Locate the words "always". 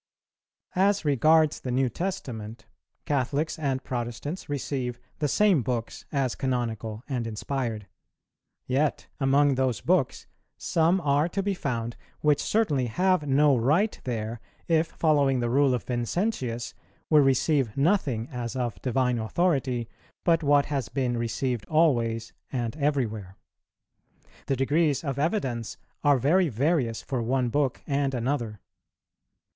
21.67-22.33